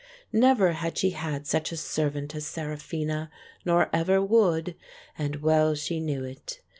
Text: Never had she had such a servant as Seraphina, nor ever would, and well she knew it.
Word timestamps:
Never 0.33 0.71
had 0.71 0.97
she 0.97 1.11
had 1.11 1.45
such 1.45 1.71
a 1.71 1.77
servant 1.77 2.33
as 2.33 2.43
Seraphina, 2.47 3.29
nor 3.65 3.87
ever 3.93 4.19
would, 4.19 4.73
and 5.15 5.43
well 5.43 5.75
she 5.75 5.99
knew 5.99 6.23
it. 6.23 6.59